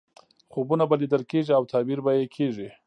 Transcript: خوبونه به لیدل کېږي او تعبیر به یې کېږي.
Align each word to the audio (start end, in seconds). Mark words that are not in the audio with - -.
خوبونه 0.51 0.83
به 0.89 0.95
لیدل 1.01 1.23
کېږي 1.31 1.51
او 1.55 1.63
تعبیر 1.71 1.99
به 2.05 2.11
یې 2.17 2.25
کېږي. 2.35 2.67